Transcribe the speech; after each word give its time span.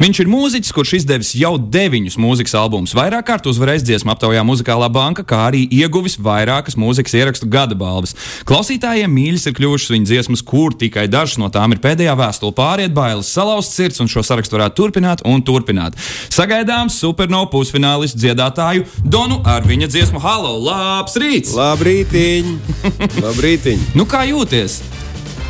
Viņš 0.00 0.22
ir 0.22 0.28
mūziķis, 0.32 0.72
kurš 0.72 0.94
izdevis 0.96 1.34
jau 1.36 1.58
deviņus 1.60 2.14
mūzikas 2.20 2.54
albumus, 2.56 2.94
vairāk 2.96 3.26
kārt 3.28 3.48
uzvarējis 3.50 3.84
dziesmu 3.84 4.14
aptaujā 4.14 4.40
Muzikālā 4.48 4.88
banka, 4.88 5.26
kā 5.28 5.42
arī 5.50 5.66
ieguvis 5.76 6.16
vairākas 6.16 6.78
mūzikas 6.80 7.18
ierakstu 7.18 7.48
gada 7.52 7.76
balvas. 7.76 8.16
Klausītājiem 8.48 9.12
mīļas 9.12 9.44
ir 9.50 9.56
kļuvušas 9.58 9.92
viņa 9.92 10.08
dziesmas, 10.08 10.40
kur 10.40 10.72
tikai 10.72 11.04
dažas 11.12 11.36
no 11.42 11.52
tām 11.52 11.76
ir 11.76 11.82
pēdējā 11.84 12.16
vēstule 12.16 12.56
pāriet 12.56 12.96
bailes, 12.96 13.28
salauzt 13.28 13.76
sirds, 13.76 14.00
un 14.00 14.08
šo 14.08 14.24
sarakstu 14.24 14.56
varētu 14.56 14.80
turpināt 14.80 15.26
un 15.28 15.44
turpināt. 15.44 16.00
Sagaidām 16.32 16.88
supernovu 16.88 17.52
pusfinālistu 17.58 18.24
dziedātāju 18.24 18.88
Donu 19.04 19.42
ar 19.44 19.68
viņa 19.68 19.92
dziesmu 19.92 20.24
Halo! 20.24 20.56
Labs 20.64 21.20
rīts! 21.20 21.52
Labrītiņ! 21.60 22.52
Labrītiņ! 23.26 23.90
nu, 24.00 24.08
kā 24.08 24.24
jūties? 24.32 24.80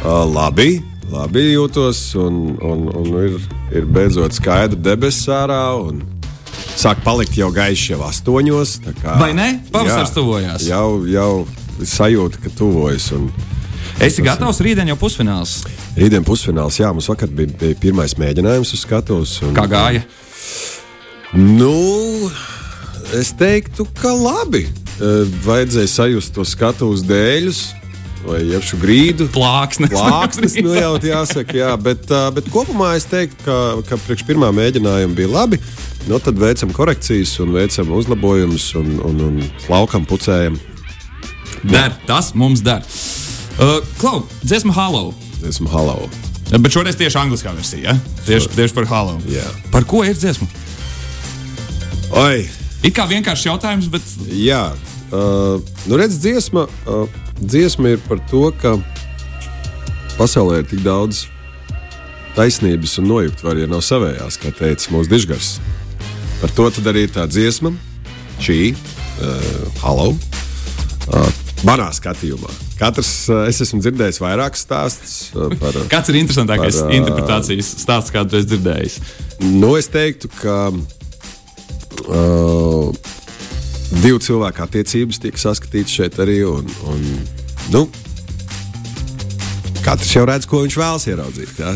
Uh, 0.02 0.24
labi! 0.26 0.89
Labi 1.10 1.50
jūtos, 1.52 2.00
un, 2.20 2.56
un, 2.62 2.86
un 2.96 3.12
ir, 3.24 3.36
ir 3.74 3.86
beidzot 3.90 4.34
skaidra 4.36 4.78
debesis 4.78 5.28
ārā. 5.34 5.60
Sāk 6.80 7.02
palikt 7.04 7.36
jau 7.36 7.50
gaiši 7.52 7.94
jau 7.94 8.02
astoņos. 8.06 8.76
Kā, 9.02 9.18
Vai 9.20 9.32
ne? 9.36 9.52
Pavasaris 9.72 10.14
tuvojās. 10.16 10.64
Jau, 10.68 11.02
jau 11.10 11.46
sajūta, 11.82 12.40
ka 12.44 12.52
tuvojas. 12.56 13.10
Un, 13.16 13.28
Esi 14.00 14.24
gatavs 14.24 14.62
rītdien 14.64 14.88
jau 14.88 14.96
pusfināls? 15.00 15.58
Rītdien 15.98 16.24
pusfināls, 16.24 16.78
jā, 16.80 16.88
mums 16.94 17.10
vakar 17.10 17.28
bija, 17.36 17.52
bija 17.60 17.76
pirmais 17.82 18.14
mēģinājums 18.20 18.72
uz 18.76 18.84
skatuves. 18.86 19.34
Kā 19.56 19.66
gāja? 19.68 20.04
Nu, 21.36 22.30
es 23.18 23.34
teiktu, 23.36 23.88
ka 24.00 24.14
labi. 24.16 24.64
Vajadzēja 25.44 25.88
sajust 25.88 26.34
to 26.36 26.44
skatuves 26.44 27.04
dēļus 27.08 27.60
vai 28.24 28.40
iepšu 28.48 28.78
grīdu. 28.80 29.28
Plāksnes. 29.34 29.92
Plāksnes, 29.92 30.56
nu 30.64 30.74
jau 30.76 30.94
jāsaka, 31.12 31.56
jā, 31.56 31.70
bet, 31.80 32.10
bet 32.36 32.50
kopumā 32.52 32.94
es 32.98 33.06
teiktu, 33.10 33.38
ka, 33.46 33.58
ka 33.88 34.00
priekš 34.06 34.26
pirmā 34.28 34.50
mēģinājuma 34.56 35.16
bija 35.16 35.32
labi. 35.32 35.60
Nu, 36.08 36.18
tad 36.22 36.38
veicam 36.40 36.72
korekcijas 36.74 37.34
un 37.44 37.52
veicam 37.54 37.92
uzlabojumus 37.96 38.70
un, 38.80 38.96
un, 39.04 39.24
un 39.28 39.40
laukam 39.68 40.06
pucējam. 40.08 40.56
Der, 41.62 41.92
tas 42.08 42.32
mums 42.34 42.64
der. 42.64 42.84
Uh, 43.60 43.80
Klau, 44.00 44.24
dziesma 44.40 44.72
Halo. 44.72 45.10
Dziesma 45.42 45.68
Halo. 45.74 46.08
Bet 46.50 46.72
šoreiz 46.72 46.96
tieši 46.98 47.20
angliskā 47.20 47.52
versija. 47.54 47.92
Ja? 47.92 48.22
Tieši, 48.26 48.48
tieši 48.56 48.74
par 48.74 48.88
Halo. 48.90 49.18
Jā. 49.30 49.44
Par 49.70 49.84
ko 49.88 50.00
ir 50.06 50.16
dziesma? 50.16 50.48
Oi. 52.24 52.48
It 52.80 52.96
kā 52.96 53.04
vienkāršs 53.10 53.44
jautājums, 53.50 53.90
bet. 53.92 54.06
Jā, 54.32 54.70
uh, 55.12 55.60
nu 55.84 56.00
redz, 56.00 56.16
dziesma. 56.22 56.64
Uh, 56.88 57.04
dziesma 57.40 57.94
ir 57.94 58.00
par 58.06 58.20
to, 58.30 58.48
ka 58.60 58.76
pasaulē 60.18 60.60
ir 60.60 60.70
tik 60.70 60.82
daudz 60.84 61.26
taisnības 62.36 62.98
un 63.00 63.08
nojaukt 63.10 63.44
var, 63.44 63.58
ja 63.58 63.68
nav 63.70 63.82
savējās, 63.84 64.38
kā 64.40 64.52
teica 64.54 64.94
mūsu 64.94 65.10
dižgars. 65.10 65.54
Par 66.40 66.52
to 66.56 66.68
arī 66.92 67.06
tā 67.10 67.26
dziesma, 67.28 67.72
šī 68.40 68.72
uh, 68.72 68.76
halo. 69.82 70.12
Uh, 71.10 71.30
Manā 71.66 71.90
skatījumā. 71.92 72.48
Katrs, 72.80 73.28
uh, 73.28 73.42
es 73.50 73.60
esmu 73.60 73.82
dzirdējis 73.84 74.20
vairākus 74.22 74.62
stāstus 74.64 75.16
uh, 75.34 75.50
par. 75.60 75.76
Kāds 75.92 76.08
ir 76.12 76.20
interesantākais 76.22 76.78
par, 76.80 76.88
uh, 76.88 76.96
interpretācijas 76.96 77.74
stāsts, 77.82 78.14
kādu 78.14 78.38
esmu 78.38 78.54
dzirdējis? 78.54 78.96
Nu, 79.60 79.74
es 79.76 79.90
teiktu, 79.92 80.30
ka 80.40 80.70
uh, 82.08 82.88
divu 83.90 84.20
cilvēku 84.22 84.62
attiecības 84.64 85.20
tiek 85.22 85.38
saskatītas 85.40 85.96
šeit 85.96 86.18
arī. 86.22 86.40
Un, 86.46 86.68
un, 86.90 87.02
nu, 87.74 87.84
katrs 89.84 90.12
jau 90.14 90.26
redz, 90.28 90.46
ko 90.48 90.62
viņš 90.64 90.78
vēlas 90.80 91.08
ieraudzīt. 91.10 91.58
Ja? 91.58 91.74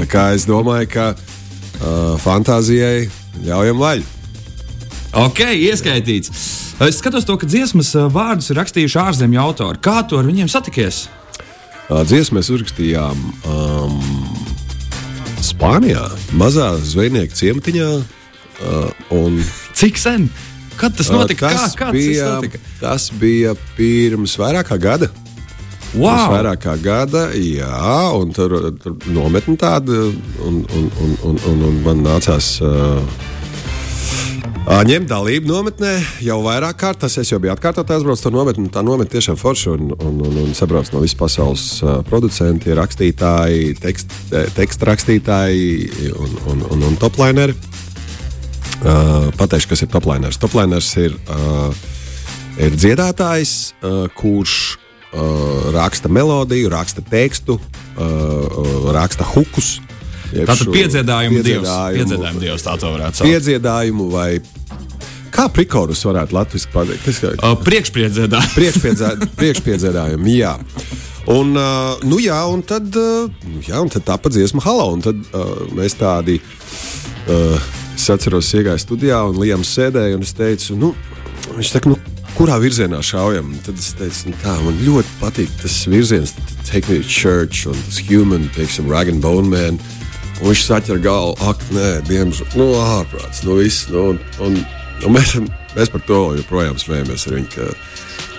Tā 0.00 0.08
kā 0.10 0.26
es 0.36 0.46
domāju, 0.48 0.90
ka 0.92 1.06
uh, 1.14 2.18
fantāzijai 2.22 3.08
ļaujam 3.46 3.80
vaļu. 3.82 4.10
Ok, 5.22 5.44
ieskaitīts. 5.68 6.32
Es 6.82 6.98
skatos 6.98 7.26
to, 7.28 7.36
ka 7.38 7.46
dziesmas 7.46 7.92
vārdus 8.10 8.48
ir 8.50 8.58
rakstījuši 8.58 9.00
ārzemju 9.02 9.42
autori. 9.42 9.80
Kā 9.84 10.00
tu 10.08 10.18
ar 10.18 10.26
viņiem 10.26 10.48
satikies? 10.50 11.04
Uh, 11.90 12.00
dziesmu 12.08 12.38
mēs 12.38 12.48
uzrakstījām 12.54 13.18
um, 13.50 13.98
Spānijā, 15.42 16.06
mazā 16.38 16.72
zvejnieka 16.80 17.36
ciematiņā. 17.36 17.90
Uh, 18.62 19.04
un... 19.18 19.42
Cik 19.76 19.98
sen? 20.00 20.30
Kad 20.82 20.96
tas 20.98 21.12
notika? 21.14 21.50
Tas, 21.54 21.76
kā, 21.78 21.92
bija, 21.94 22.24
tas, 22.26 22.38
notika? 22.40 22.62
tas 22.80 23.10
bija 23.14 23.54
pirms 23.76 24.34
vairāk 24.40 24.72
kā 24.72 24.80
gada. 24.82 25.12
Wow. 25.92 26.32
Vairāk 26.32 26.62
kā 26.64 26.74
gada, 26.80 27.26
jā, 27.36 27.90
un 28.16 28.32
tur, 28.34 28.56
tur 28.80 28.96
nometne 29.12 29.58
tāda, 29.60 30.06
un, 30.42 30.62
un, 30.64 30.88
un, 30.88 31.12
un, 31.28 31.38
un, 31.52 31.62
un 31.68 31.78
man 31.84 32.02
nācās. 32.06 32.56
Uh, 32.64 33.30
Ņemt 34.62 35.08
dalību 35.10 35.50
nometnē 35.50 35.92
jau 36.22 36.38
vairāk 36.44 36.76
kārt. 36.78 37.00
Tas 37.02 37.16
es 37.18 37.30
jau 37.32 37.38
biju 37.42 37.50
atkārtot 37.54 37.88
aizbraucis 37.90 38.22
to 38.22 38.30
nometni. 38.30 38.70
Tā 38.72 38.82
nometne 38.86 39.10
tiešām 39.10 39.38
forša 39.38 39.74
un, 39.74 39.90
un, 39.98 40.20
un, 40.22 40.36
un 40.44 40.52
sabrauc 40.54 40.90
no 40.94 41.02
visas 41.02 41.18
pasaules 41.18 41.64
producenti, 42.06 42.70
rakstītāji, 42.78 43.74
tekst, 43.82 44.14
teksta 44.56 44.90
rakstītāji 44.92 46.12
un, 46.14 46.36
un, 46.54 46.66
un, 46.70 46.86
un 46.90 47.00
toplineri. 47.02 47.58
Uh, 48.82 49.28
pateikšu, 49.38 49.68
kas 49.70 49.84
ir 49.84 49.90
toplēners. 49.92 50.40
Toplēners 50.42 50.88
ir, 50.98 51.12
uh, 51.30 51.70
ir 52.58 52.74
dziedātājs, 52.74 53.52
uh, 53.78 54.08
kurš 54.18 54.56
uh, 54.74 55.68
raksta 55.76 56.10
melodiju, 56.10 56.72
raksta 56.72 57.04
tekstu, 57.06 57.60
uh, 57.60 58.88
raksta 58.94 59.26
hukus. 59.34 59.76
Tātad 60.32 60.72
piedziedājumu 60.72 61.44
dievs. 61.46 61.70
Piedziedājumu 61.94 62.42
dievs, 62.42 62.64
tā 62.66 62.74
to 62.80 62.90
varētu 62.96 63.20
saukt. 63.20 63.30
Piedziedājumu 63.30 64.08
vai 64.10 64.30
Kā 65.32 65.46
prikorus 65.48 66.02
varētu 66.04 66.36
latviešu 66.36 66.68
pateikt? 66.74 67.06
Tas 67.06 67.20
ir 67.24 67.38
uh, 67.38 67.54
priekšpiedziedājums. 67.64 68.52
Priekšpiedzē, 68.58 69.12
priekšpiedziedājumi, 69.38 70.34
jā. 70.36 70.56
Un, 71.32 71.54
uh, 71.56 72.02
nu 72.04 72.18
jā, 72.20 72.36
un 72.52 72.60
tad, 72.66 72.90
uh, 73.00 73.30
jā, 73.64 73.78
un 73.80 73.88
tad 73.92 74.04
tā 74.10 74.18
pa 74.20 74.32
dziesmu 74.32 74.60
halo, 74.66 74.90
un 74.92 75.04
tad 75.06 75.22
uh, 75.32 75.54
mēs 75.78 75.96
tādi. 75.96 76.36
Uh, 77.30 77.70
Es 77.96 78.08
atceros, 78.10 78.50
iegāju 78.56 78.82
studijā 78.82 79.20
un 79.28 79.38
Lijams 79.40 79.70
sēdēja 79.76 80.16
un 80.18 80.24
es 80.26 80.32
teicu, 80.36 80.76
nu, 80.80 80.92
viņš 81.52 81.72
saka, 81.74 81.92
nu, 81.92 81.98
kurā 82.36 82.56
virzienā 82.62 83.02
šaujam? 83.04 83.52
Tad 83.66 83.80
es 83.80 83.92
teicu, 83.98 84.32
nu, 84.32 84.38
tā, 84.42 84.56
man 84.64 84.78
ļoti 84.82 85.16
patīk 85.20 85.52
tas 85.60 85.76
virziens, 85.90 86.34
take 86.68 86.88
me 86.88 87.00
to 87.02 87.08
church 87.08 87.68
un 87.70 87.78
tas 87.86 88.00
human, 88.08 88.48
teiksim, 88.56 88.90
rag 88.90 89.12
and 89.12 89.22
bone 89.24 89.50
man. 89.52 89.80
Un 90.40 90.48
viņš 90.50 90.64
saķer 90.66 91.02
galvu, 91.04 91.36
ak, 91.46 91.60
nē, 91.76 91.90
diemžēl, 92.08 92.56
nu, 92.58 92.72
ārprāts, 92.80 93.44
nu, 93.46 93.60
viss. 93.60 93.86
Nu, 93.92 94.08
un, 94.14 94.22
un, 94.42 94.56
un 95.06 95.14
mēs, 95.14 95.36
mēs 95.76 95.92
par 95.92 96.02
to 96.08 96.22
joprojām 96.40 96.80
smējamies 96.82 97.28
ar 97.28 97.36
viņu. 97.38 97.68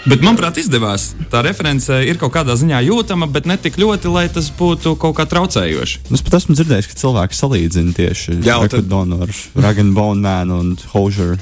Bet, 0.04 0.20
manuprāt, 0.20 0.58
izdevās. 0.60 1.14
Tā 1.32 1.40
reference 1.46 1.96
ir 2.04 2.18
kaut 2.20 2.34
kādā 2.36 2.58
ziņā 2.60 2.82
jūtama, 2.84 3.30
bet 3.32 3.46
ne 3.48 3.56
tik 3.56 3.78
ļoti, 3.80 4.10
lai 4.12 4.26
tas 4.32 4.50
būtu 4.52 4.98
kaut 5.00 5.16
kā 5.16 5.24
traucējoši. 5.32 6.02
Es 6.12 6.24
pat 6.26 6.36
esmu 6.42 6.58
dzirdējis, 6.58 6.90
ka 6.92 7.00
cilvēki 7.00 7.38
salīdzina 7.38 7.96
tieši 7.96 8.36
Rekordonu 8.44 9.22
ar 9.24 9.32
Ragan 9.64 9.94
Bone 9.96 10.20
Man 10.20 10.52
un 10.52 10.74
Hozier. 10.92 11.38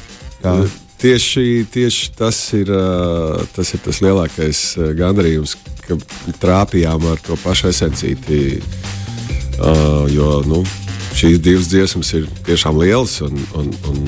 Tieši, 1.01 1.65
tieši 1.73 2.11
tas, 2.13 2.37
ir, 2.53 2.69
tas 3.55 3.73
ir 3.73 3.81
tas 3.81 4.03
lielākais 4.05 4.61
gandarījums, 4.99 5.55
ka 5.87 5.97
trāpījām 6.43 7.07
ar 7.09 7.23
to 7.25 7.39
pašu 7.41 7.71
esencīti. 7.71 8.61
Uh, 9.61 10.05
jo 10.09 10.39
nu, 10.45 10.61
šīs 11.17 11.41
divas 11.41 11.67
dziesmas 11.73 12.13
ir 12.17 12.29
tiešām 12.45 12.77
lielas. 12.77 13.17
Un, 13.25 13.41
un, 13.57 13.73
un 13.89 14.05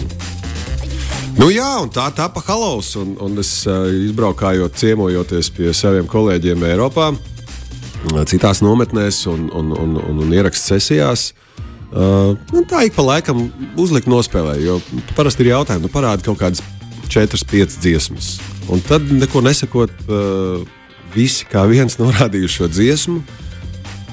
Nu, 1.33 1.47
jā, 1.49 1.69
un 1.81 1.89
tā 1.89 2.05
tā 2.13 2.27
pa 2.29 2.43
halos. 2.45 2.93
Un, 2.99 3.15
un 3.23 3.39
es 3.41 3.63
izbraukājot, 3.65 4.75
ciemojoties 4.77 5.49
pie 5.55 5.71
saviem 5.75 6.05
kolēģiem 6.09 6.65
Eiropā, 6.69 7.09
citās 8.29 8.61
nometnēs 8.61 9.23
un, 9.31 9.47
un, 9.49 9.71
un, 9.73 9.97
un, 9.97 10.21
un 10.25 10.35
ierakstu 10.35 10.75
sesijās. 10.75 11.31
Uh, 11.93 12.33
tā 12.69 12.87
ik 12.87 12.95
pa 12.95 13.05
laikam 13.05 13.47
uzlikt 13.77 14.09
nospēlē, 14.09 14.55
jo 14.63 14.79
parasti 15.17 15.45
ir 15.45 15.51
jautājumi, 15.51 15.85
nu 15.85 15.91
parādi 15.93 16.25
kaut 16.25 16.39
kādas 16.41 16.63
4, 17.13 17.37
5 17.49 17.77
dziesmas. 17.83 18.31
Un 18.73 18.81
tad 18.85 19.05
neko 19.13 19.43
nesakot, 19.45 19.93
uh, 20.09 20.63
visi 21.13 21.45
kā 21.49 21.65
viens 21.69 21.99
norādījuši 22.01 22.59
šo 22.61 22.69
dziesmu. 22.71 23.19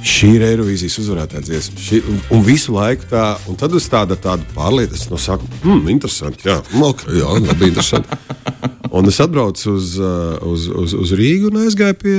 Šī 0.00 0.31
ir 0.38 0.44
Eirovīzijas 0.47 0.97
uzvarētāja 1.02 1.43
dziesma. 1.44 1.81
Šī, 1.85 1.99
un, 2.08 2.20
un 2.37 2.44
visu 2.44 2.73
laiku 2.73 3.05
tā, 3.11 3.25
un 3.50 3.58
tad 3.61 3.75
uz 3.76 3.85
tāda, 3.93 4.17
tāda 4.17 4.47
pārliecības, 4.55 5.06
no 5.12 5.19
sākuma, 5.20 5.61
hmm, 5.64 5.91
interesanti, 5.93 6.49
jā, 6.49 6.56
okay, 6.88 7.19
jā, 7.20 7.29
labi, 7.37 7.69
interesanti. 7.69 8.17
un 8.97 9.12
es 9.12 9.20
atbraucu 9.20 9.75
uz, 9.75 9.93
uh, 10.00 10.38
uz, 10.49 10.67
uz, 10.73 10.97
uz 10.97 11.12
Rīgu 11.20 11.50
un 11.50 11.61
aizgāju 11.67 11.99
pie, 12.00 12.17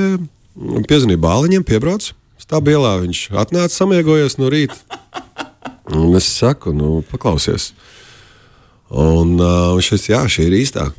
piezvanīju 0.89 1.23
bāliņiem, 1.25 1.65
piebraucu. 1.65 2.13
Stāv 2.41 2.69
ielā, 2.69 2.95
viņš 3.01 3.25
atnāca 3.37 3.73
samiegojies 3.73 4.37
no 4.41 4.49
rīta. 4.51 4.77
Un 5.91 6.13
es 6.17 6.29
saku, 6.29 6.73
nu, 6.77 7.01
paklausies. 7.09 7.71
Un 8.91 9.37
uh, 9.39 9.77
šis, 9.81 10.09
jā, 10.11 10.21
šī 10.29 10.49
ir 10.49 10.59
īstā. 10.61 10.91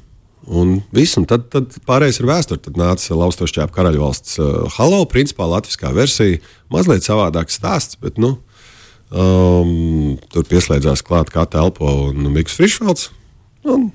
Un 0.51 0.81
viss, 0.91 1.15
un 1.21 1.27
tad, 1.31 1.47
tad 1.53 1.77
pārējais 1.87 2.19
ir 2.19 2.27
vēsture. 2.27 2.63
Tad 2.65 2.79
nāca 2.81 3.19
Laustošķēpa 3.19 3.75
karaļvalsts 3.77 4.41
uh, 4.43 4.49
Halo, 4.75 5.05
principā 5.11 5.47
latviskā 5.47 5.93
versija. 5.95 6.41
Mazliet 6.73 7.07
savādāks 7.07 7.61
stāsts, 7.61 7.99
bet 8.03 8.19
nu, 8.23 8.35
um, 9.15 10.17
tur 10.35 10.47
pieslēdzās 10.51 11.05
klāt 11.07 11.31
kā 11.35 11.47
telpo 11.51 11.93
un 12.09 12.27
Mikls 12.35 12.59
Frišvalds. 12.59 13.13
Un 13.71 13.93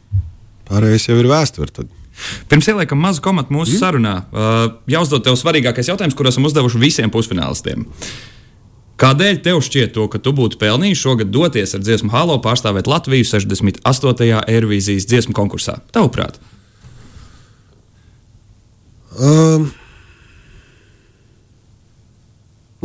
pārējais 0.70 1.10
jau 1.10 1.20
ir 1.20 1.28
vēsture. 1.32 1.74
Tad. 1.76 1.92
Pirms 2.48 2.72
ieliekam 2.72 3.04
mazu 3.04 3.22
komatu 3.26 3.54
mūsu 3.54 3.76
mm. 3.76 3.82
sarunā, 3.82 4.16
uh, 4.32 4.64
jāuzdod 4.90 5.28
tev 5.28 5.36
svarīgākais 5.40 5.92
jautājums, 5.92 6.16
kur 6.18 6.32
esam 6.32 6.48
uzdevuši 6.48 6.82
visiem 6.82 7.12
pusfinālistiem. 7.14 7.86
Kādēļ 8.98 9.42
tev 9.46 9.60
šķiet, 9.62 9.92
to, 9.94 10.08
ka 10.10 10.18
tu 10.18 10.34
būtu 10.34 10.58
pelnījis 10.58 11.02
šogad 11.04 11.30
doties 11.30 11.76
ar 11.78 11.84
dziesmu 11.86 12.10
Halo 12.10 12.40
pārstāvēt 12.42 12.90
Latviju 12.90 13.28
68. 13.30 14.40
Eirovīzijas 14.50 15.06
dziesmu 15.10 15.36
konkursā? 15.38 15.78
Tavuprāt? 15.94 16.40
Um. 19.18 19.70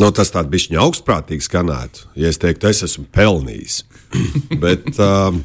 Nu, 0.00 0.09
tas 0.12 0.32
tāds 0.32 0.50
bija 0.53 0.81
augstprātīgs 0.82 1.47
skanētu, 1.49 2.06
ja 2.19 2.31
es 2.32 2.41
teiktu, 2.41 2.69
es 2.73 2.81
esmu 2.85 3.05
pelnījis. 3.12 3.82
Bet, 4.62 4.88
um, 4.97 5.43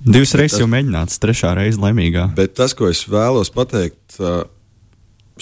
Divas 0.00 0.32
reizes 0.38 0.62
jau 0.62 0.68
mēģināts, 0.70 1.18
trešā 1.22 1.52
reize 1.58 1.82
laimīgā. 1.82 2.30
Bet 2.38 2.54
tas, 2.58 2.74
ko 2.74 2.88
es 2.90 3.02
vēlos 3.10 3.50
pateikt, 3.52 4.16
uh, 4.22 4.46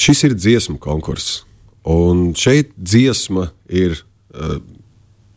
šis 0.01 0.25
ir 0.29 0.37
dziesmu 0.37 0.81
konkurss. 0.83 1.45
Un 1.89 2.33
šeit 2.37 2.73
dziesma 2.77 3.51
ir 3.69 4.01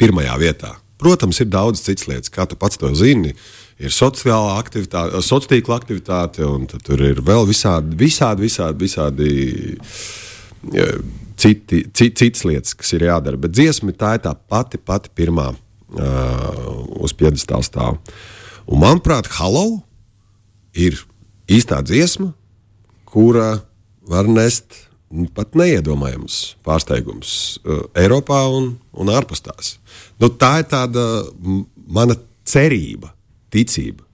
pirmajā 0.02 0.38
vietā. 0.42 0.76
Protams, 1.02 1.40
ir 1.42 1.50
daudz 1.50 1.82
citas 1.82 2.06
lietas, 2.10 2.30
kā 2.34 2.46
tu 2.46 2.58
pats 2.60 2.78
to 2.78 2.92
zini. 2.98 3.34
Ir 3.82 3.94
sociālā 3.94 4.60
aktivitāte, 4.62 5.18
sociālā 5.26 5.56
tīkla 5.56 5.80
aktivitāte, 5.80 6.46
un 6.46 6.68
tur 6.70 7.02
ir 7.02 7.24
vēl 7.26 7.48
visādi, 7.50 7.98
visādi, 7.98 8.46
visādi, 8.46 8.86
visādi 8.86 9.32
ja, 10.76 10.86
citi, 11.42 11.88
cit, 11.90 12.20
citas 12.20 12.46
lietas, 12.46 12.76
kas 12.78 12.94
ir 12.94 13.08
jādara. 13.08 13.40
Bet 13.42 13.56
dziesma 13.58 13.96
tā 13.98 14.14
ir 14.20 14.26
tā 14.28 14.36
pati, 14.36 14.78
pati 14.78 15.10
pirmā 15.18 15.50
uh, 15.56 16.70
uz 17.02 17.16
piedestāla 17.18 17.66
stāv. 17.66 17.98
Un, 18.68 18.84
manuprāt, 18.84 19.32
Halo 19.40 19.82
ir 20.78 21.02
īstā 21.50 21.82
dziesma, 21.82 22.32
kura 23.10 23.64
var 24.08 24.30
nest 24.30 24.86
pat 25.36 25.58
neiedomājams 25.60 26.38
pārsteigums 26.66 27.34
uh, 27.64 27.84
Eiropā 28.00 28.44
un, 28.52 28.74
un 28.92 29.12
ārpus 29.12 29.44
tās. 29.46 29.76
Nu, 30.22 30.30
tā 30.30 30.62
ir 30.62 30.70
tāda 30.72 31.06
mana 31.92 32.16
cerība, 32.48 33.12
ticība. 33.54 34.06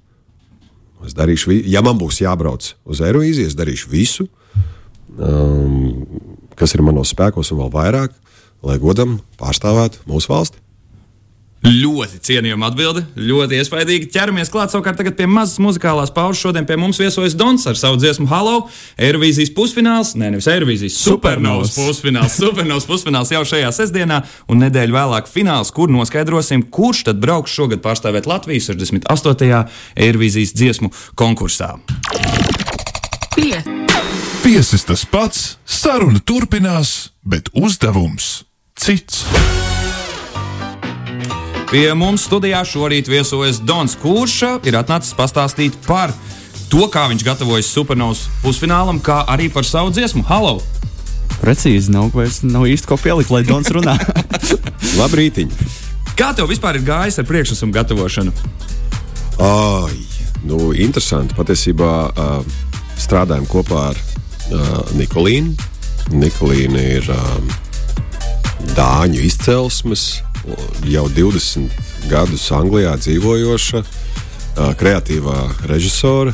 Es 1.06 1.14
darīšu, 1.18 1.54
ja 1.70 1.84
man 1.86 2.00
būs 2.02 2.22
jābrauc 2.24 2.72
uz 2.90 3.02
Eirovīziju, 3.06 3.52
es 3.52 3.58
darīšu 3.58 3.92
visu, 3.92 4.26
um, 5.18 6.08
kas 6.58 6.74
ir 6.74 6.82
manos 6.86 7.14
spēkos, 7.14 7.52
un 7.54 7.62
vēl 7.62 7.74
vairāk, 7.76 8.16
lai 8.66 8.80
godam 8.82 9.20
pārstāvētu 9.38 10.08
mūsu 10.10 10.34
valsti. 10.34 10.64
Ļoti 11.66 12.20
cienījama 12.22 12.68
atbilde, 12.70 13.02
ļoti 13.18 13.58
iespaidīga. 13.58 14.08
Ķeramies 14.14 14.52
klāt 14.54 14.72
savukārt 14.72 15.00
pie 15.18 15.26
mazas 15.26 15.58
muzikālās 15.64 16.12
pauzes. 16.14 16.44
Šodien 16.44 16.68
pie 16.70 16.78
mums 16.78 17.00
viesojas 17.02 17.34
Dons 17.38 17.66
ar 17.68 17.80
savu 17.80 17.98
dziesmu 17.98 18.28
Halo. 18.30 18.68
Eirovīzijas 19.02 19.52
pusfināls, 19.58 20.14
ne 20.20 20.30
nevis 20.36 20.48
Eirovīzijas 20.52 21.00
supernovas 21.02 21.74
pusfināls. 21.76 22.38
Supernovas 22.44 22.86
pusfināls 22.88 23.34
jau 23.34 23.42
šajā 23.50 23.72
sestdienā, 23.74 24.22
un 24.48 24.62
nedēļu 24.64 24.96
vēlāk 24.96 25.32
fināls, 25.32 25.74
kur 25.74 25.92
noskaidrosim, 25.92 26.68
kurš 26.70 27.08
tad 27.10 27.22
brauks 27.24 27.56
šogad 27.58 27.82
pārstāvēt 27.84 28.30
Latviju 28.30 28.68
68. 28.70 29.74
Eirovīzijas 29.98 30.54
dziesmu 30.54 30.94
konkursā. 31.18 31.74
Pie. 33.34 33.58
Viesis 34.46 34.86
tas 34.88 35.04
pats, 35.10 35.58
saruna 35.66 36.22
turpinās, 36.24 37.10
bet 37.26 37.50
uzdevums 37.58 38.46
cits. 38.78 39.26
Pie 41.68 41.90
mums 42.00 42.24
studijā 42.24 42.62
šorīt 42.64 43.10
viesojas 43.12 43.58
Dons 43.60 43.98
Kurša, 44.00 44.54
ir 44.64 44.78
atnācis 44.80 45.12
pastāstīt 45.18 45.74
par 45.84 46.14
to, 46.72 46.86
kā 46.88 47.02
viņš 47.12 47.26
gatavojas 47.28 47.68
supernovas 47.76 48.22
pusfinālam, 48.40 49.02
kā 49.04 49.18
arī 49.28 49.50
par 49.52 49.68
savu 49.68 49.92
dziesmu 49.92 50.24
Halo! 50.30 50.62
Precīzi, 51.42 51.92
nav, 51.92 52.16
nav 52.48 52.64
īsti 52.72 52.88
ko 52.88 52.96
pielikt, 53.02 53.34
lai 53.36 53.42
Dons 53.44 53.68
runā. 53.76 53.98
Labrīt! 55.00 55.44
Kā 56.16 56.32
tev 56.38 56.48
vispār 56.48 56.80
ir 56.80 56.88
gājis 56.88 57.20
ar 57.20 57.28
priekšnesumu 57.28 57.76
gatavošanu? 57.76 58.32
Ai, 59.44 60.00
nu, 60.48 60.72
interesanti. 60.72 61.36
Patiesībā 61.36 61.92
uh, 62.08 62.62
strādājam 62.96 63.44
kopā 63.52 63.90
ar 63.90 64.00
uh, 64.00 64.96
Nikolīnu. 64.96 65.52
Nikolīna 66.16 66.88
ir 66.96 67.12
um, 67.12 67.52
dāņu 68.72 69.20
izcelsmes, 69.28 70.08
jau 70.88 71.08
20 71.16 72.10
gadus 72.12 72.50
Anglijā 72.56 72.96
dzīvojoša 73.02 73.84
kreatīvā 74.78 75.40
režisora 75.70 76.34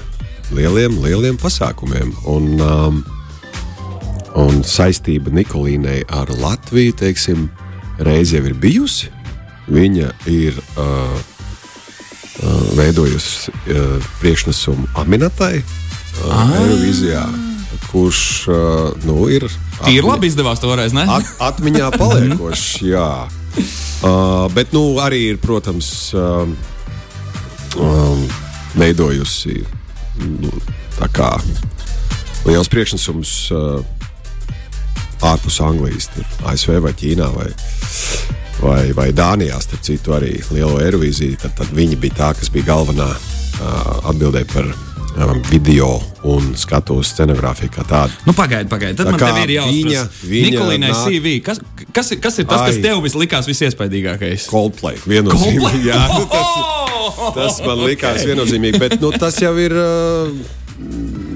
lieliem, 0.52 0.98
lieliem 1.04 1.38
pasākumiem. 1.40 2.14
Un, 2.30 2.48
um, 2.62 3.02
un 4.40 4.64
saistība 4.68 5.34
Nikolīnai 5.34 6.02
ar 6.12 6.32
Latviju, 6.42 6.96
teiksim, 7.04 7.48
reiz 8.04 8.34
jau 8.34 8.44
ir 8.48 8.58
bijusi. 8.60 9.12
Viņa 9.64 10.10
ir 10.28 10.58
uh, 10.60 11.14
uh, 12.44 12.66
veidojusi 12.76 13.54
uh, 13.54 14.10
priekšnesumu 14.20 14.90
Aminatai 15.00 15.62
uh. 15.62 16.42
Eirovīzijā, 16.60 17.24
kurš 17.88 18.24
uh, 18.52 19.06
nu, 19.08 19.22
ir. 19.32 19.48
Ir 19.88 20.04
labi 20.04 20.28
izdevās 20.28 20.60
toreiz, 20.64 20.96
ne? 20.96 21.08
At, 21.08 21.32
atmiņā 21.54 21.94
paliekošs, 21.96 22.68
jā. 22.94 23.08
Uh, 24.04 24.50
bet 24.52 24.74
nu, 24.76 24.98
arī 25.00 25.30
ir, 25.32 25.38
protams, 25.40 26.12
uh, 26.12 26.44
um, 27.80 28.24
veidojusi 28.76 29.62
nu, 30.20 30.52
liels 32.44 32.68
priekšnesums 32.68 33.32
uh, 33.56 33.80
ārpus 35.24 35.62
Anglijas, 35.64 36.10
ASV 36.44 36.82
vai 36.84 36.92
Ķīnā. 37.00 37.30
Vai, 37.38 37.48
Vai, 38.64 38.94
vai 38.96 39.10
Dānijā, 39.12 39.58
starp 39.60 39.82
citu, 39.84 40.14
arī 40.16 40.38
lielo 40.54 40.78
aerovīziju. 40.80 41.40
Tad, 41.42 41.56
tad 41.58 41.72
viņi 41.76 41.98
bija 42.00 42.20
tā, 42.20 42.30
kas 42.38 42.52
bija 42.54 42.70
galvenā 42.70 43.08
uh, 43.10 44.12
atbildē 44.12 44.44
par 44.52 44.70
um, 44.70 44.93
video 45.50 46.02
un 46.24 46.54
skatuves 46.58 47.12
scenogrāfiju 47.14 47.72
kā 47.74 47.84
tādu. 47.88 48.16
Nu, 48.28 48.34
pagaidi, 48.38 48.70
pagaidi. 48.72 48.98
Tad 48.98 49.10
tā 49.10 49.14
man 49.14 49.22
te 49.22 49.44
ir 49.44 49.54
jāsaka, 49.58 50.06
Nikolīnai 50.32 50.90
nāk... 50.90 51.02
CV. 51.04 51.34
Kas, 51.46 51.62
kas, 51.94 52.14
ir, 52.16 52.22
kas 52.24 52.40
ir 52.42 52.48
tas, 52.50 52.64
Ai. 52.64 52.72
kas 52.72 52.80
tev 52.84 53.04
vis 53.04 53.18
likās 53.20 53.50
visiespaidīgākais? 53.50 54.48
Coldplay. 54.52 54.98
Viennozīmīgi. 55.06 55.84
Jā, 55.92 56.02
nu, 56.16 56.26
tas, 56.32 57.30
tas 57.38 57.62
man 57.68 57.84
likās 57.86 58.26
viennozīmīgi. 58.30 58.82
Bet 58.82 58.98
nu, 59.04 59.14
tas 59.20 59.40
jau 59.44 59.54
ir. 59.62 59.78
Uh, 59.78 61.32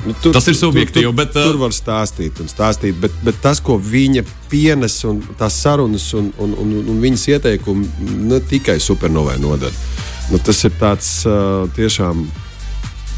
Nu, 0.00 0.14
tur, 0.16 0.32
tas 0.32 0.46
ir 0.48 0.56
subjektīvi. 0.56 1.04
Tur, 1.04 1.12
tur, 1.12 1.16
bet, 1.18 1.34
uh... 1.36 1.48
tur 1.50 1.58
var 1.60 1.74
stāstīt 1.76 2.38
un 2.40 2.48
stāstīt, 2.48 2.96
bet, 3.02 3.12
bet 3.24 3.36
tas, 3.44 3.60
ko 3.60 3.76
viņa 3.76 4.22
pienes 4.48 4.94
un 5.04 5.20
tās 5.36 5.58
sarunas 5.60 6.06
un, 6.16 6.30
un, 6.40 6.54
un, 6.62 6.70
un 6.88 7.02
viņas 7.02 7.26
ieteikumi, 7.34 7.88
ne 8.30 8.40
tikai 8.40 8.78
supernovai 8.80 9.36
nodara. 9.42 9.76
Nu, 10.30 10.40
tas 10.40 10.62
ir 10.64 10.72
tāds 10.80 11.10
uh, 11.28 11.66
tiešām 11.76 12.24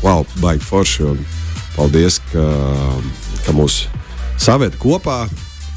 wow, 0.03 0.27
baigi 0.43 0.67
forši. 0.67 1.09
Un 1.13 1.25
paldies, 1.77 2.21
ka, 2.33 2.45
ka 3.47 3.57
mūs 3.57 3.87
saved 4.41 4.77
kopā. 4.83 5.25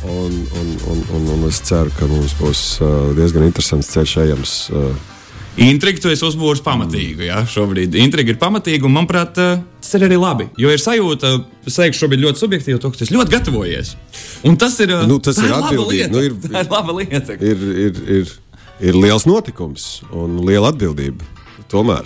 Un, 0.06 0.34
un, 0.60 0.72
un, 0.92 1.04
un, 1.18 1.28
un 1.34 1.48
es 1.50 1.62
ceru, 1.66 1.90
ka 1.98 2.06
mums 2.10 2.36
būs 2.38 2.64
uh, 2.84 3.12
diezgan 3.18 3.48
interesants 3.48 3.90
ceļš 3.94 4.18
ejams. 4.26 4.56
Uh, 4.70 5.14
Intriga 5.66 6.02
tu 6.04 6.10
esi 6.12 6.26
uzbūvēts 6.28 6.60
pamatīgi. 6.66 7.30
Jā, 7.30 7.40
šobrīd 7.48 7.96
intriga 8.04 8.34
ir 8.34 8.40
pamatīga, 8.42 8.84
un 8.90 8.94
manuprāt, 8.98 9.40
uh, 9.40 9.62
tas 9.80 9.96
ir 9.96 10.04
arī 10.10 10.18
labi. 10.20 10.50
Jo 10.60 10.74
ir 10.74 10.82
sajūta, 10.84 11.32
es 11.64 11.80
teikšu, 11.80 12.02
šobrīd 12.04 12.26
ļoti 12.26 12.44
subjektīvi, 12.44 12.82
to, 12.84 12.92
ka 12.92 13.00
esi 13.06 13.16
ļoti 13.16 13.34
gatavojies. 13.38 13.94
Un 14.46 14.60
tas 14.62 14.76
ir, 14.84 14.92
nu, 15.08 15.18
tas 15.24 15.40
ir 15.40 15.56
atbildīgi. 15.56 16.10
Nu, 16.12 16.26
ir, 16.28 16.36
tā 16.44 16.66
ir 16.66 16.74
laba 16.76 16.98
lieta. 17.00 17.40
Ir, 17.40 17.66
ir, 17.88 18.04
ir, 18.18 18.36
ir 18.92 19.00
liels 19.00 19.26
notikums 19.30 20.04
un 20.12 20.42
liela 20.46 20.76
atbildība. 20.76 21.24
Tomēr. 21.72 22.04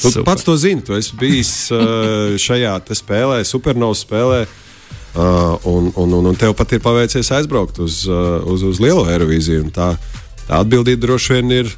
Tu 0.00 0.08
Super. 0.08 0.24
pats 0.24 0.46
to 0.46 0.56
zini. 0.56 0.80
Tu 0.84 0.96
esi 0.96 1.16
bijis 1.20 1.52
uh, 1.74 2.36
šajā 2.40 2.78
spēlē, 2.96 3.42
supernovas 3.44 4.04
spēlē. 4.06 4.46
Uh, 5.10 5.58
un, 5.66 5.90
un, 5.98 6.12
un, 6.20 6.26
un 6.30 6.36
tev 6.38 6.54
pat 6.54 6.70
ir 6.72 6.82
paveicies 6.84 7.32
aizbraukt 7.34 7.80
uz, 7.82 8.04
uh, 8.06 8.38
uz, 8.46 8.62
uz 8.62 8.78
lielo 8.82 9.02
aerovīziju. 9.10 9.72
Tā, 9.74 9.92
tā 10.46 10.60
atbildība 10.62 11.08
droši 11.08 11.40
vien 11.40 11.56
ir 11.62 11.72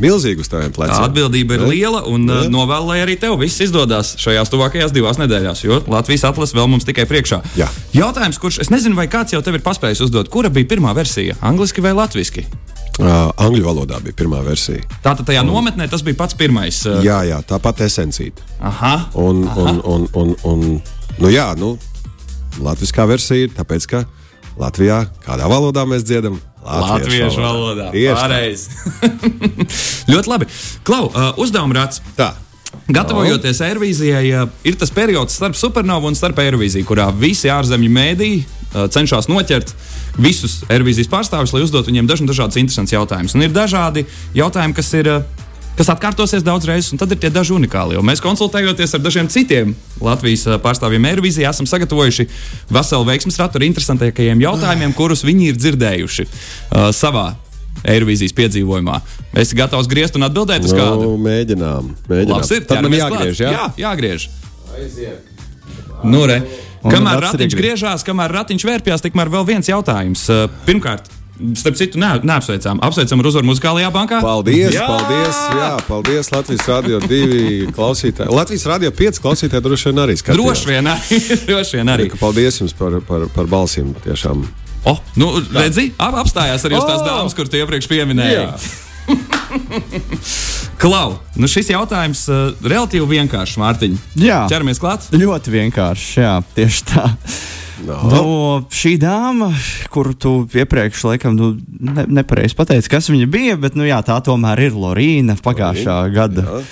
milzīga 0.00 0.40
uz 0.40 0.48
taviem 0.48 0.72
pleciem. 0.72 0.96
Tā 0.96 1.08
atbildība 1.10 1.58
ir 1.58 1.64
ne? 1.66 1.70
liela 1.74 2.02
un 2.08 2.26
ne? 2.28 2.40
novēlu, 2.52 2.88
lai 2.88 3.02
arī 3.04 3.16
tev 3.20 3.36
viss 3.40 3.60
izdodas 3.64 4.14
šajās 4.22 4.52
tuvākajās 4.52 4.94
divās 4.94 5.20
nedēļās, 5.20 5.64
jo 5.66 5.82
Latvijas 5.92 6.24
atlase 6.30 6.56
vēl 6.56 6.70
mums 6.72 6.88
tikai 6.88 7.04
priekšā. 7.10 7.42
Jā. 7.60 7.68
Jautājums, 7.96 8.40
kurš 8.42 8.62
es 8.64 8.72
nezinu, 8.72 8.96
vai 8.98 9.08
kāds 9.12 9.36
jau 9.36 9.42
tev 9.44 9.58
ir 9.58 9.64
paspējis 9.64 10.04
uzdot, 10.06 10.32
kura 10.32 10.52
bija 10.52 10.70
pirmā 10.74 10.96
versija- 10.96 11.36
angliski 11.52 11.84
vai 11.84 11.92
latviešu? 11.98 12.46
Uh, 13.00 13.30
angļu 13.40 13.64
valodā 13.64 14.02
bija 14.04 14.16
pirmā 14.18 14.42
versija. 14.44 14.82
Tātad 15.00 15.24
tajā 15.24 15.40
un, 15.40 15.48
nometnē 15.48 15.86
tas 15.88 16.02
bija 16.04 16.18
pats 16.18 16.36
pirmais. 16.36 16.82
Uh... 16.84 17.00
Jā, 17.04 17.22
jā, 17.24 17.38
tāpat 17.48 17.80
esencīta. 17.86 18.44
Aha. 18.60 18.92
Un, 19.16 19.46
aha. 19.48 19.64
Un, 19.64 19.80
un, 19.80 20.04
un, 20.20 20.34
un, 20.50 20.66
nu 21.22 21.32
jā, 21.32 21.46
nu, 21.56 21.72
latviskā 22.60 23.06
versija 23.08 23.48
ir 23.48 23.56
tāpēc, 23.56 23.88
ka 23.88 24.04
Latvijā 24.60 25.06
kādā 25.24 25.48
valodā 25.48 25.86
mēs 25.88 26.04
dziedam. 26.04 26.36
Latviešu 26.62 27.40
valodā. 27.40 27.88
Pareizi. 28.14 28.68
Ļoti 30.12 30.30
labi. 30.30 30.48
Klau, 30.86 31.08
uh, 31.08 31.32
uzdevuma 31.40 31.80
rāds. 31.80 32.04
Tā. 32.18 32.34
Gatavojoties. 32.92 33.60
Eirovīzijai, 33.66 34.24
uh, 34.36 34.48
ir 34.66 34.76
tas 34.80 34.92
periods 34.94 35.36
starp 35.38 35.56
supernovu 35.58 36.10
un 36.10 36.18
starp 36.18 36.40
Eirovīziju, 36.42 36.86
kurā 36.88 37.08
visi 37.14 37.50
ārzemju 37.52 37.92
mēdīji 37.92 38.40
uh, 38.42 38.88
cenšas 38.92 39.30
noķert 39.30 39.74
visus 40.20 40.60
Eirovīzijas 40.72 41.10
pārstāvjus, 41.12 41.54
lai 41.56 41.62
uzdotu 41.64 41.92
viņiem 41.92 42.10
dažādus 42.10 42.60
interesantus 42.60 42.96
jautājumus. 42.96 43.36
Un 43.38 43.46
ir 43.46 43.54
dažādi 43.54 44.04
jautājumi, 44.36 44.76
kas 44.76 44.92
ir 44.98 45.10
uh, 45.12 45.42
kas 45.76 45.90
atkārtosies 45.92 46.44
daudz 46.44 46.66
reizes, 46.68 46.90
un 46.92 47.00
tad 47.00 47.12
ir 47.14 47.20
tie 47.22 47.30
daži 47.32 47.54
unikāli. 47.56 47.96
Mēs 48.04 48.20
konsultējoties 48.24 48.96
ar 48.96 49.04
dažiem 49.04 49.30
citiem 49.32 49.72
Latvijas 50.04 50.44
pārstāvjiem 50.64 51.08
Eirovīzijā, 51.12 51.52
esam 51.52 51.68
sagatavojuši 51.70 52.28
veselu 52.72 53.08
veiksmju 53.08 53.38
ratu 53.38 53.60
ar 53.60 53.66
interesantākajiem 53.68 54.44
jautājumiem, 54.44 54.92
kurus 54.98 55.24
viņi 55.26 55.52
ir 55.52 55.62
dzirdējuši 55.62 56.28
uh, 56.28 56.90
savā 56.96 57.32
Eirovīzijas 57.82 58.34
piedzīvojumā. 58.38 58.98
Esi 59.42 59.56
gatavs 59.58 59.88
griezt 59.90 60.18
un 60.18 60.26
atbildēt 60.28 60.66
uz 60.68 60.74
nu, 60.74 60.78
kādu? 60.78 61.14
Mēģinām. 61.22 61.88
mēģinām. 62.10 62.36
Labs 62.36 62.52
ir, 62.54 62.66
tad 62.68 62.84
man 62.84 62.94
jāgriež. 62.98 63.40
Jā, 63.42 63.54
jā 63.56 63.64
jāgriež. 63.86 64.28
Aiziet. 64.76 65.32
Nu, 66.02 66.22
re. 66.30 66.42
Kamēr 66.82 67.22
ratiņš 67.28 67.56
griežās, 67.58 68.06
kamēr 68.06 68.32
ratiņš 68.40 68.66
vērpjas, 68.66 69.04
tikmēr 69.04 69.30
vēl 69.30 69.44
viens 69.52 69.70
jautājums. 69.70 70.24
Pirmkārt, 70.66 71.10
Starp 71.56 71.74
citu, 71.80 71.98
ne, 71.98 72.10
neapsveicām. 72.22 72.78
Apsveicam 72.84 73.22
ar 73.22 73.26
uzvaru 73.26 73.48
muzikālajā 73.48 73.88
bankā. 73.90 74.20
Paldies! 74.22 74.76
Jā! 74.76 74.84
Paldies! 74.86 75.38
Jā, 75.56 75.70
paldies 75.88 76.28
Latvijas 76.30 76.68
Rādio 76.68 77.00
2 77.02 77.72
klausītāji. 77.74 78.30
Latvijas 78.36 78.66
Rādio 78.68 78.92
5 78.94 79.22
klausītāji 79.24 79.64
droši 79.64 79.88
vien 79.88 80.02
arī 80.04 80.18
skatījās. 80.20 80.38
Droši 80.38 80.70
vien 80.70 80.90
arī. 80.92 81.20
droši 81.48 81.80
vien 81.80 81.92
arī. 81.96 82.10
Paldies 82.20 82.60
jums 82.60 82.76
par, 82.78 83.00
par, 83.08 83.26
par 83.34 83.48
balsīm. 83.50 83.94
Tiešām. 84.04 84.44
Oh, 84.84 84.98
nu, 85.14 85.28
redzi, 85.54 85.92
ap, 85.94 86.16
apstājās 86.24 86.64
arī 86.66 86.74
uz 86.78 86.86
tās 86.88 87.04
dāmas, 87.06 87.36
kur 87.38 87.46
tu 87.46 87.60
iepriekš 87.60 87.86
pieminēji. 87.90 88.48
Klau, 90.82 91.16
nu 91.38 91.46
šis 91.50 91.70
jautājums 91.70 92.24
uh, 92.30 92.50
relatīvi 92.66 93.06
vienkāršs, 93.14 93.58
Mārtiņ. 93.62 93.96
Jā, 94.18 94.42
ķeramies 94.50 94.82
klāt. 94.82 95.06
Ļoti 95.14 95.54
vienkāršs, 95.54 96.08
jā, 96.18 96.36
tieši 96.56 96.86
tā. 96.90 97.06
No. 97.82 97.98
Nu, 98.06 98.24
šī 98.70 98.96
dāma, 99.02 99.52
kuru 99.90 100.14
tu 100.18 100.34
iepriekš 100.54 101.06
laikam 101.08 101.34
nu, 101.38 101.52
ne, 101.82 102.06
nepareizi 102.18 102.58
pateici, 102.58 102.90
kas 102.90 103.10
viņa 103.10 103.26
bija, 103.30 103.56
bet 103.62 103.78
nu, 103.78 103.86
jā, 103.86 103.98
tā 104.06 104.18
tomēr 104.22 104.68
ir 104.68 104.78
Lorīna 104.78 105.38
pagājušā 105.42 105.98
Lorīna, 106.04 106.14
gada. 106.14 106.46
Jā. 106.46 106.62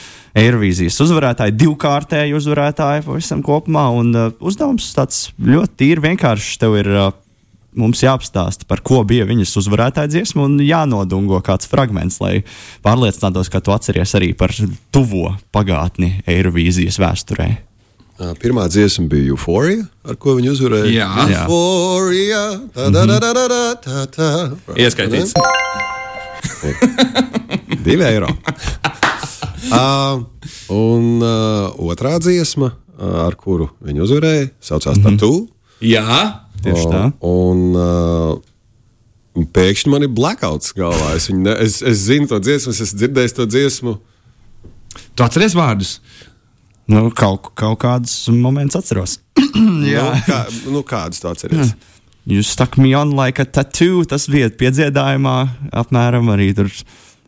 Eirovīzijas 0.41 0.95
uzvarētāja, 1.03 1.55
divkārtēja 1.59 2.37
uzvarētāja 2.39 3.03
pavisam 3.03 3.41
kopumā. 3.43 3.89
Un, 3.99 4.13
uh, 4.15 4.31
uzdevums 4.39 4.87
tāds 4.95 5.25
ļoti 5.43 5.89
vienkāršs. 6.05 6.53
Tev 6.63 6.77
ir 6.79 6.91
uh, 6.95 7.09
mums 7.79 8.03
jāapstāsta, 8.03 8.67
par 8.69 8.83
ko 8.87 9.03
bija 9.07 9.27
viņas 9.29 9.57
uzvarētāja 9.61 10.11
dziesma, 10.11 10.45
un 10.49 10.59
jānodungo 10.65 11.41
kāds 11.47 11.71
fragments, 11.71 12.21
lai 12.23 12.43
pārliecinātos, 12.85 13.51
ka 13.53 13.63
tu 13.65 13.75
atceries 13.75 14.15
arī 14.19 14.33
par 14.39 14.55
tuvo 14.95 15.35
pagātni 15.55 16.23
Eirovīzijas 16.31 17.01
vēsturē. 17.03 17.51
Pirmā 18.41 18.67
dziesma 18.69 19.07
bija 19.09 19.31
Euphoria, 19.33 19.87
ar 20.05 20.19
ko 20.21 20.35
viņi 20.37 20.51
uzvarēja. 20.53 20.91
Jā, 20.93 21.09
Euphoria. 21.25 22.43
Tā, 22.75 22.91
tā, 22.93 23.05
tā, 23.09 23.21
tā, 23.23 23.33
tā, 23.41 23.63
tā, 23.87 24.03
tā. 24.13 24.77
Ieskaitīts. 24.77 25.33
Divi 27.87 28.05
eiro. 28.05 28.29
uh, 29.73 30.21
un 30.77 31.25
uh, 31.25 31.73
otrā 31.89 32.19
dziesma, 32.21 32.75
ar 33.01 33.39
kuru 33.41 33.71
viņi 33.81 34.05
uzvarēja, 34.05 34.51
saucās 34.61 34.99
mm 34.99 35.05
-hmm. 35.07 35.19
Tatu. 35.19 35.49
Jā, 35.81 36.45
tieši 36.65 36.87
tā. 36.91 37.03
Un, 37.27 37.63
uh, 37.77 38.39
un 39.39 39.47
pēkšņi 39.57 39.93
man 39.93 40.07
ir 40.07 40.13
blackouts 40.15 40.75
galvā. 40.77 41.15
Es, 41.19 41.29
ne, 41.35 41.55
es, 41.65 41.81
es 41.87 42.07
zinu 42.09 42.31
to 42.31 42.41
dziesmu, 42.43 42.75
es 42.75 42.83
esmu 42.87 43.03
dzirdējis 43.03 43.37
to 43.39 43.49
dziesmu. 43.51 43.95
Tu 45.15 45.27
atceries 45.27 45.57
vārdus? 45.59 45.99
Nu, 46.91 47.07
kaut, 47.15 47.53
kaut 47.59 47.79
kādus 47.85 48.15
momentus 48.35 48.81
atceros. 48.81 49.19
Jā, 49.93 50.09
nu, 50.11 50.25
kā, 50.27 50.41
nu, 50.75 50.83
kādus 50.87 51.23
tu 51.23 51.31
atceries? 51.31 51.77
Jūs 52.31 52.51
stuck 52.55 52.77
me 52.79 52.93
on 52.95 53.15
like 53.17 53.43
a 53.43 53.47
tattoo. 53.47 54.03
Tas 54.09 54.27
bija 54.31 54.51
piedziedājumā, 54.53 55.37
apmēram 55.83 56.29
arī 56.35 56.51
tur. 56.57 56.71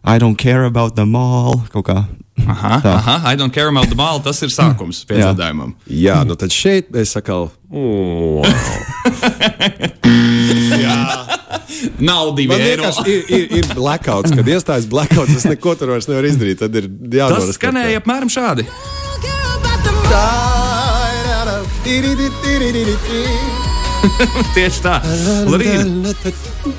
I 0.03 0.19
don't 0.19 0.37
care 0.37 0.67
about 0.67 0.97
the 0.99 1.07
mall. 1.07 1.63
Kaut 1.73 1.87
kā. 1.87 2.03
Aha, 2.43 2.81
tā. 2.81 2.93
aha, 2.97 3.33
I 3.33 3.37
don't 3.37 3.53
care 3.53 3.69
about 3.69 3.89
the 3.89 3.95
mall. 3.99 4.21
Tas 4.25 4.41
ir 4.43 4.49
sākums 4.51 5.05
piedziedājumam. 5.09 5.75
Jā, 5.87 6.23
nu 6.27 6.35
tad 6.39 6.55
šeit 6.55 6.91
mēs 6.95 7.13
sakām, 7.19 7.51
wow. 7.71 8.43
Jā. 10.83 10.99
Nav 12.03 12.33
divi 12.37 12.57
eiro. 12.57 12.91
Ir, 13.07 13.23
ir, 13.29 13.45
ir 13.61 13.69
blackouts, 13.77 14.33
kad 14.35 14.49
iestājas 14.49 14.87
blackouts, 14.91 15.35
tas 15.37 15.47
neko 15.51 15.75
tur 15.79 15.89
vairs 15.95 16.09
nevar 16.11 16.27
izdarīt. 16.29 16.59
Tad 16.63 16.75
ir 16.79 16.89
jāatcerās. 16.89 17.53
Tas 17.53 17.61
skanēja 17.61 18.03
apmēram 18.03 18.31
šādi. 18.33 18.67
Tieši 24.57 24.81
tā, 24.83 24.97
Lorīna. 25.47 26.11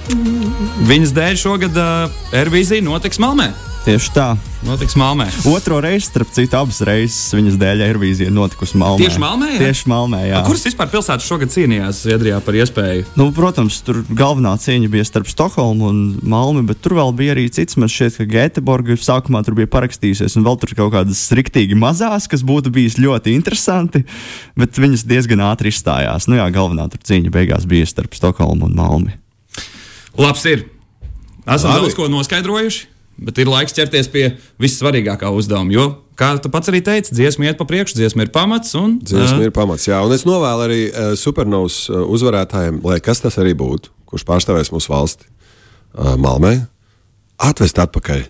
Viņas 0.89 1.13
dēļ 1.15 1.37
šogad 1.39 1.77
uh, 1.79 2.11
Airvīzija 2.35 2.83
notiks 2.83 3.21
Malmē. 3.23 3.53
Tieši 3.83 4.13
tā. 4.15 4.25
Notiks 4.63 4.93
Malmē. 4.95 5.25
Otro 5.51 5.81
reizi, 5.83 6.05
starp 6.07 6.29
citu, 6.31 6.55
abas 6.55 6.77
reizes 6.87 7.33
viņas 7.35 7.57
dēļ 7.59 7.81
Eirovīzija 7.83 8.31
notikusi 8.31 8.77
Malmē. 8.79 9.01
Tieši 9.01 9.19
Malmē? 9.19 9.49
Jā? 9.51 9.57
Tieši 9.59 9.89
Malmē, 9.91 10.19
jā. 10.29 10.37
A, 10.39 10.43
kuras 10.47 10.63
vispār 10.63 10.87
pilsētas 10.93 11.27
šogad 11.27 11.51
cīnījās 11.51 11.99
Zviedrijā 12.05 12.37
par 12.45 12.55
iespēju? 12.55 13.09
Nu, 13.19 13.25
protams, 13.35 13.81
tur 13.83 13.99
galvenā 14.07 14.53
cīņa 14.63 14.87
bija 14.93 15.03
starp 15.09 15.27
Stokholmu 15.27 15.89
un 15.89 15.99
Malmi, 16.23 16.63
bet 16.69 16.79
tur 16.79 16.95
vēl 16.95 17.11
bija 17.19 17.35
arī 17.35 17.43
cits. 17.51 17.75
Man 17.75 17.91
šķiet, 17.91 18.21
ka 18.21 18.27
Gēteborga 18.31 18.95
sākumā 19.03 19.43
tur 19.43 19.59
bija 19.59 19.67
parakstījusies, 19.75 20.37
un 20.39 20.47
vēl 20.47 20.55
tur 20.63 20.71
kaut 20.79 20.93
kādas 20.95 21.25
striktīgi 21.27 21.75
mazās, 21.75 22.29
kas 22.31 22.45
būtu 22.47 22.71
bijis 22.71 22.95
ļoti 23.03 23.35
interesanti, 23.35 24.05
bet 24.55 24.79
viņas 24.79 25.03
diezgan 25.11 25.43
ātri 25.49 25.75
izstājās. 25.75 26.29
Nu 26.31 26.39
jā, 26.39 26.47
galvenā 26.55 26.87
tur 26.87 27.03
cīņa 27.03 27.35
beigās 27.35 27.67
bija 27.67 27.91
starp 27.91 28.15
Stokholmu 28.15 28.71
un 28.71 28.79
Malmi. 28.79 29.19
Labs 30.15 30.47
ir! 30.47 30.69
Esam 31.43 31.75
daudz 31.75 31.99
ko 31.99 32.07
noskaidrojuši. 32.07 32.92
Bet 33.21 33.37
ir 33.37 33.49
laiks 33.49 33.75
ķerties 33.77 34.09
pie 34.11 34.23
vissvarīgākā 34.61 35.29
uzdevuma. 35.33 35.73
Jo, 35.73 35.85
kā 36.19 36.31
tu 36.41 36.49
pats 36.53 36.71
arī 36.71 36.81
teici, 36.85 37.13
dziesma 37.13 37.49
iet 37.49 37.59
pa 37.59 37.67
priekšu, 37.69 37.97
dziesma 37.99 38.25
ir 38.25 38.31
pamats. 38.33 38.73
Un, 38.79 38.97
dziesma 39.05 39.37
uh, 39.37 39.47
ir 39.47 39.53
pamats, 39.55 39.85
jā. 39.87 39.99
Un 40.03 40.15
es 40.15 40.25
novēlu 40.27 40.65
arī 40.65 40.81
uh, 40.89 41.13
supernovas 41.19 41.83
uh, 41.91 42.01
uzvarētājiem, 42.15 42.81
lai 42.87 42.97
kas 43.05 43.21
tas 43.23 43.37
arī 43.41 43.53
būtu, 43.59 43.93
kurš 44.09 44.25
pārstāvēs 44.27 44.73
mūsu 44.73 44.91
valsti 44.91 45.29
uh, 45.29 46.15
Malmē, 46.19 46.55
atvest 47.43 47.79
atpakaļ 47.85 48.25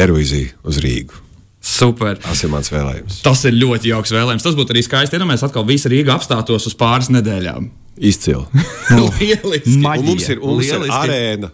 Eirovīziju 0.00 0.68
uz 0.68 0.80
Rīgu. 0.84 1.24
Super. 1.60 2.16
Tas 2.20 2.40
ir 2.44 2.52
mans 2.52 2.70
vēlējums. 2.72 3.20
Tas 3.24 3.42
ir 3.48 3.56
ļoti 3.56 3.90
jauks 3.90 4.12
vēlējums. 4.14 4.44
Tas 4.46 4.56
būtu 4.56 4.72
arī 4.72 4.84
skaisti, 4.84 5.18
ja 5.20 5.28
mēs 5.28 5.44
atkal 5.44 5.66
visi 5.68 5.90
Rīgā 5.92 6.14
apstātos 6.16 6.68
uz 6.70 6.76
pāris 6.78 7.10
nedēļām. 7.12 7.68
Izcili. 8.00 8.46
Lieliski. 9.20 9.80
Mums 9.80 10.28
ir, 10.28 10.44
mums 10.44 10.70
ir 10.72 10.86
arēna 10.88 11.52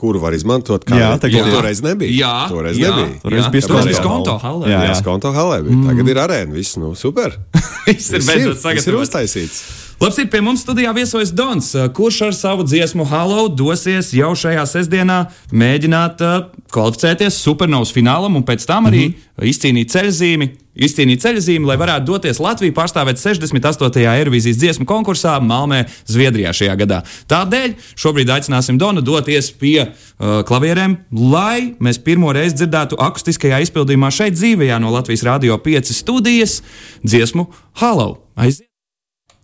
kuru 0.00 0.22
var 0.22 0.36
izmantot. 0.36 0.86
Kā 0.88 0.96
jā, 0.98 1.10
tagad 1.20 1.44
jā. 1.44 1.52
toreiz 1.52 1.82
nebija. 1.84 2.14
Jā, 2.16 2.32
toreiz 2.52 2.80
jā, 2.80 2.94
nebija. 2.94 3.20
Toreiz 3.24 3.44
jā, 3.44 3.52
bija 3.52 3.68
toreiz 3.68 4.00
konto 4.04 4.38
halē. 4.40 4.72
Jā, 4.72 4.80
jā. 4.88 4.96
konto 5.04 5.34
halē 5.36 5.60
bija. 5.66 5.76
Mm. 5.76 5.92
Tagad 5.92 6.14
ir 6.14 6.22
arēna. 6.24 6.56
Viss, 6.56 6.80
nu, 6.80 6.94
super. 6.98 7.36
viss 7.88 8.10
ir 8.14 8.24
beidzot 8.24 8.58
sagatavots. 8.62 8.80
Viss 8.80 8.90
ir 8.90 9.00
uztaisīts. 9.04 9.62
Labs 10.00 10.16
ir 10.16 10.30
pie 10.32 10.40
mums 10.40 10.62
studijā 10.64 10.94
viesojas 10.96 11.28
Dons, 11.36 11.66
kurš 11.92 12.22
ar 12.24 12.32
savu 12.32 12.64
dziesmu 12.64 13.04
Halo 13.04 13.42
dosies 13.52 14.14
jau 14.16 14.30
šajā 14.32 14.62
sestdienā 14.64 15.18
mēģināt 15.52 16.22
uh, 16.24 16.46
kvalificēties 16.72 17.36
supernovas 17.44 17.92
finālam 17.92 18.38
un 18.38 18.46
pēc 18.48 18.64
tam 18.64 18.88
arī 18.88 19.02
mm 19.10 19.12
-hmm. 19.12 19.50
izcīnīt 19.50 19.92
ceļzīmi. 19.92 20.46
Izcīnīt 20.86 21.20
ceļzīmi, 21.20 21.68
lai 21.68 21.76
varētu 21.76 22.06
doties 22.06 22.40
Latviju 22.40 22.72
pārstāvēt 22.72 23.20
68. 23.20 24.00
Eirovīzijas 24.14 24.56
dziesmu 24.56 24.86
konkursā 24.86 25.36
Malmē, 25.40 25.84
Zviedrijā 26.06 26.54
šajā 26.56 26.76
gadā. 26.80 27.02
Tādēļ 27.28 27.74
šobrīd 27.96 28.32
aicināsim 28.32 28.78
Donu 28.78 29.00
doties 29.00 29.50
pie 29.52 29.82
uh, 29.82 30.40
klavierēm, 30.48 30.96
lai 31.12 31.74
mēs 31.78 32.00
pirmo 32.00 32.32
reizi 32.32 32.56
dzirdētu 32.56 32.96
akustiskajā 32.96 33.60
izpildījumā 33.60 34.10
šeit 34.10 34.32
dzīvajā 34.32 34.80
no 34.80 34.90
Latvijas 34.90 35.22
Rādio 35.22 35.60
5 35.60 35.92
studijas 35.92 36.62
dziesmu 37.04 37.46
Halo. 37.72 38.16
Aiziet! 38.36 38.69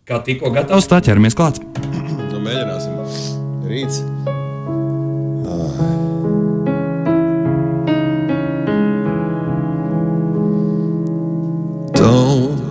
Kā 0.07 0.21
tikko 0.23 0.53
gatavs, 0.55 0.87
tā 0.87 1.01
ķeramies 1.03 1.35
klāt. 1.35 1.57
Nu, 2.31 2.39
mēģināsim. 2.39 2.93
Rīts. 3.67 4.05
Don't 11.99 12.63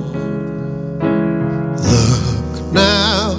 look 1.83 2.71
now. 2.71 3.35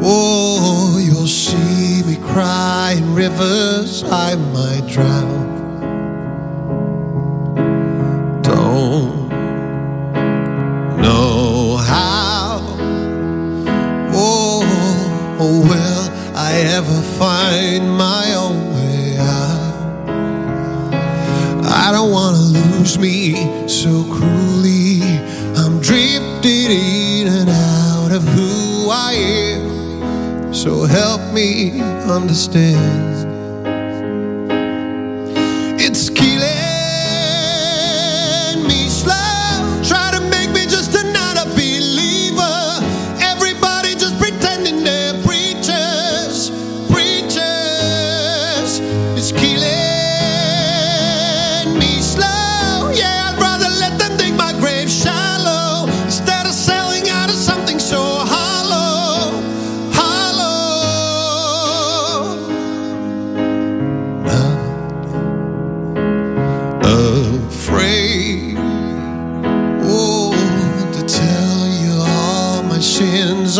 Oh, 0.00 0.96
you'll 0.96 1.26
see 1.26 2.02
me 2.08 2.16
cry 2.32 2.94
in 2.96 3.14
rivers 3.14 4.00
find 4.00 4.40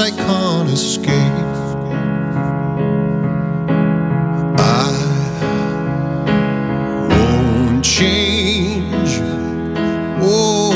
I 0.00 0.11
can't 0.11 0.71
escape. 0.71 1.12
I 4.59 4.92
won't 7.11 7.85
change. 7.85 9.11
Oh, 10.23 10.73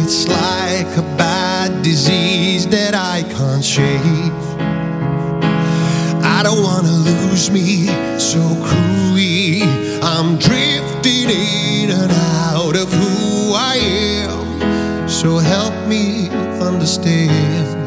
it's 0.00 0.28
like 0.28 0.96
a 0.96 1.02
bad 1.16 1.82
disease 1.82 2.68
that 2.68 2.94
I 2.94 3.24
can't 3.24 3.64
shake. 3.64 4.32
I 6.22 6.42
don't 6.44 6.62
wanna 6.62 6.92
lose 6.92 7.50
me 7.50 7.88
so 8.16 8.40
cruelly. 8.62 9.62
I'm 10.02 10.38
drifting 10.38 11.30
in 11.30 11.90
and 11.90 12.12
out 12.52 12.76
of 12.76 12.92
who 12.92 13.54
I 13.54 13.74
am. 14.22 15.08
So 15.08 15.38
help 15.38 15.74
me 15.88 16.28
understand. 16.60 17.77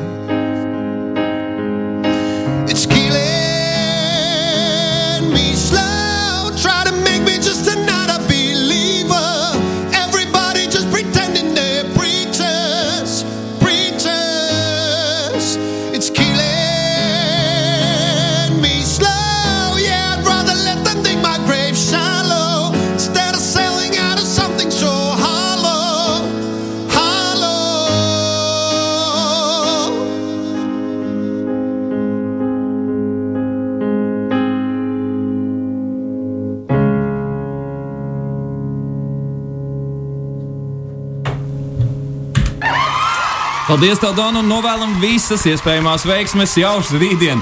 Paldies, 43.81 43.97
tev, 43.97 44.11
Dona, 44.13 44.43
un 44.43 44.45
novēlam 44.45 44.91
visas 45.01 45.41
iespējamās 45.49 46.03
veiksmes 46.05 46.51
jau 46.53 46.75
rītdien. 47.01 47.39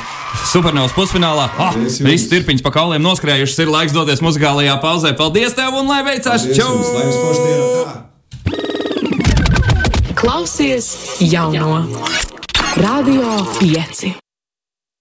Supernovas 0.48 0.94
pusfinālā. 0.96 1.50
Ah, 1.60 1.76
jums. 1.76 1.98
Viss 2.00 2.30
tirpiņš 2.32 2.64
pa 2.64 2.72
kauliem 2.78 3.04
noskrējušas. 3.04 3.58
Ir 3.60 3.74
laiks 3.74 3.92
doties 3.92 4.24
muzikālajā 4.24 4.78
pauzē. 4.80 5.12
Paldies 5.20 5.58
tev 5.58 5.76
un 5.82 5.92
lai 5.92 6.00
veicās! 6.08 6.48
Čau! 6.56 6.80
Klausies 10.16 10.94
jauno 11.20 11.84
Radio 12.80 13.36
5. 13.60 14.29